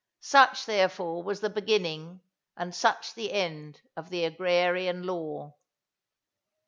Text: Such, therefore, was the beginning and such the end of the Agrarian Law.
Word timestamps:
Such, 0.23 0.65
therefore, 0.65 1.21
was 1.21 1.41
the 1.41 1.49
beginning 1.51 2.21
and 2.57 2.73
such 2.73 3.13
the 3.13 3.31
end 3.31 3.81
of 3.95 4.09
the 4.09 4.25
Agrarian 4.25 5.03
Law. 5.03 5.53